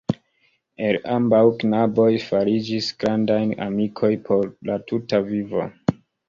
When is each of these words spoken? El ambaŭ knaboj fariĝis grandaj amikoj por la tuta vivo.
El 0.85 0.95
ambaŭ 1.15 1.41
knaboj 1.63 2.07
fariĝis 2.29 2.87
grandaj 3.03 3.39
amikoj 3.67 4.11
por 4.31 4.49
la 4.71 4.79
tuta 4.93 5.21
vivo. 5.29 5.69